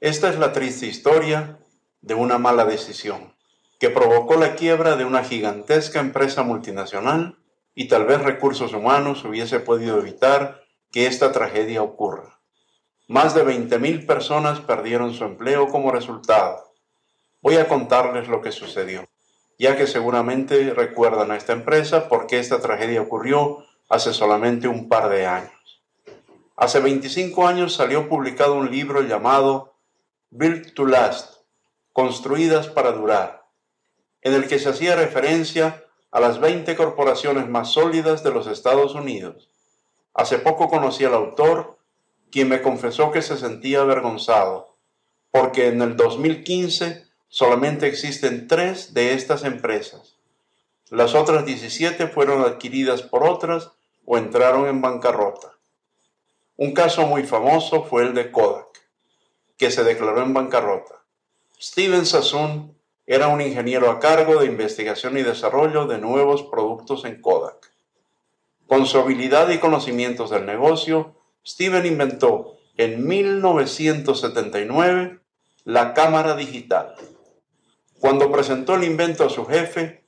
[0.00, 1.58] Esta es la triste historia
[2.00, 3.34] de una mala decisión
[3.78, 7.36] que provocó la quiebra de una gigantesca empresa multinacional
[7.74, 12.40] y tal vez recursos humanos hubiese podido evitar que esta tragedia ocurra.
[13.08, 16.72] Más de 20.000 personas perdieron su empleo como resultado.
[17.42, 19.06] Voy a contarles lo que sucedió,
[19.58, 25.10] ya que seguramente recuerdan a esta empresa porque esta tragedia ocurrió hace solamente un par
[25.10, 25.82] de años.
[26.56, 29.70] Hace 25 años salió publicado un libro llamado
[30.32, 31.40] Built to Last,
[31.92, 33.48] Construidas para Durar,
[34.22, 38.94] en el que se hacía referencia a las 20 corporaciones más sólidas de los Estados
[38.94, 39.50] Unidos.
[40.14, 41.78] Hace poco conocí al autor,
[42.30, 44.76] quien me confesó que se sentía avergonzado,
[45.32, 50.14] porque en el 2015 solamente existen tres de estas empresas.
[50.90, 53.72] Las otras 17 fueron adquiridas por otras
[54.04, 55.58] o entraron en bancarrota.
[56.56, 58.69] Un caso muy famoso fue el de Kodak,
[59.60, 61.04] que se declaró en bancarrota.
[61.60, 62.74] Steven Sassoon
[63.06, 67.70] era un ingeniero a cargo de investigación y desarrollo de nuevos productos en Kodak.
[68.66, 71.14] Con su habilidad y conocimientos del negocio,
[71.46, 75.20] Steven inventó en 1979
[75.64, 76.94] la cámara digital.
[77.98, 80.06] Cuando presentó el invento a su jefe,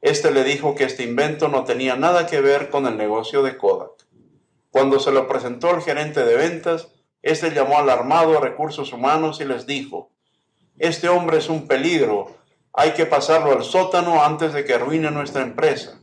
[0.00, 3.58] éste le dijo que este invento no tenía nada que ver con el negocio de
[3.58, 4.06] Kodak.
[4.70, 6.93] Cuando se lo presentó al gerente de ventas,
[7.24, 10.10] éste llamó alarmado a recursos humanos y les dijo,
[10.78, 12.36] este hombre es un peligro
[12.76, 16.00] hay que pasarlo al sótano antes de que arruine nuestra empresa.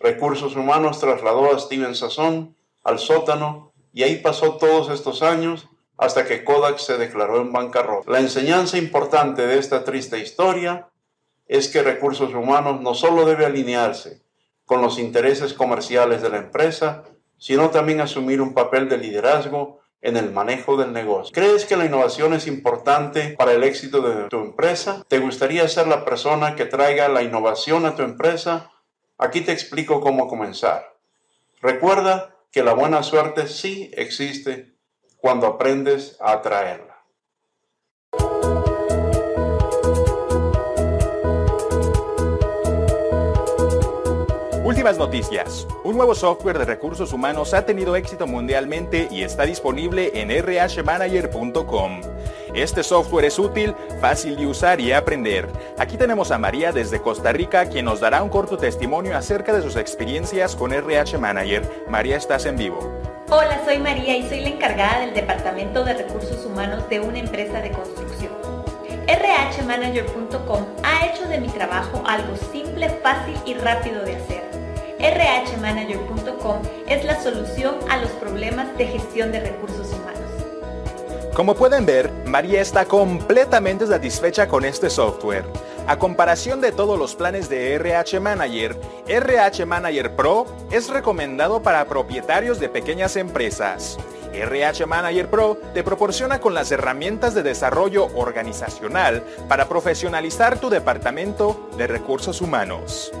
[0.00, 6.24] Recursos Humanos trasladó a Steven Sasson al sótano y ahí pasó todos estos años hasta
[6.24, 8.10] que Kodak se declaró en bancarrota.
[8.10, 10.88] La enseñanza importante de esta triste historia
[11.46, 14.20] es que Recursos Humanos no solo debe alinearse
[14.64, 17.04] con los intereses comerciales de la empresa,
[17.38, 21.32] sino también asumir un papel de liderazgo en el manejo del negocio.
[21.32, 25.02] ¿Crees que la innovación es importante para el éxito de tu empresa?
[25.08, 28.70] ¿Te gustaría ser la persona que traiga la innovación a tu empresa?
[29.16, 30.94] Aquí te explico cómo comenzar.
[31.62, 34.74] Recuerda que la buena suerte sí existe
[35.16, 36.93] cuando aprendes a atraerla.
[44.64, 45.66] Últimas noticias.
[45.84, 52.00] Un nuevo software de recursos humanos ha tenido éxito mundialmente y está disponible en rhmanager.com.
[52.54, 55.50] Este software es útil, fácil de usar y aprender.
[55.76, 59.60] Aquí tenemos a María desde Costa Rica, quien nos dará un corto testimonio acerca de
[59.60, 61.84] sus experiencias con RH Manager.
[61.90, 62.90] María, estás en vivo.
[63.28, 67.60] Hola, soy María y soy la encargada del Departamento de Recursos Humanos de una empresa
[67.60, 68.32] de construcción.
[69.08, 74.43] RHManager.com ha hecho de mi trabajo algo simple, fácil y rápido de hacer
[75.10, 80.20] rhmanager.com es la solución a los problemas de gestión de recursos humanos.
[81.34, 85.44] Como pueden ver, María está completamente satisfecha con este software.
[85.86, 88.76] A comparación de todos los planes de RH Manager,
[89.06, 93.98] RH Manager Pro es recomendado para propietarios de pequeñas empresas.
[94.32, 101.68] RH Manager Pro te proporciona con las herramientas de desarrollo organizacional para profesionalizar tu departamento
[101.76, 103.12] de recursos humanos.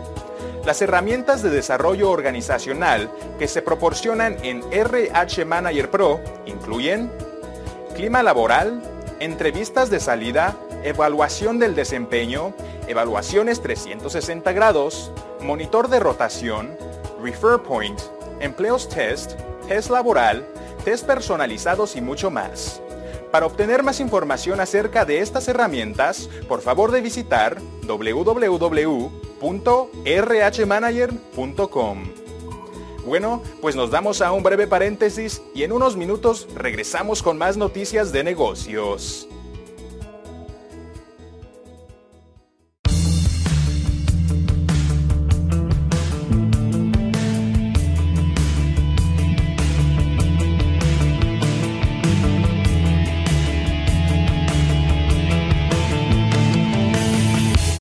[0.64, 7.12] Las herramientas de desarrollo organizacional que se proporcionan en RH Manager Pro incluyen
[7.94, 8.82] clima laboral,
[9.20, 12.54] entrevistas de salida, evaluación del desempeño,
[12.88, 16.76] evaluaciones 360 grados, monitor de rotación,
[17.22, 18.00] refer point,
[18.40, 19.32] empleos test,
[19.68, 20.46] test laboral,
[20.82, 22.80] test personalizados y mucho más.
[23.30, 27.58] Para obtener más información acerca de estas herramientas, por favor de visitar
[29.40, 32.04] www.rhmanager.com.
[33.06, 37.58] Bueno, pues nos damos a un breve paréntesis y en unos minutos regresamos con más
[37.58, 39.28] noticias de negocios.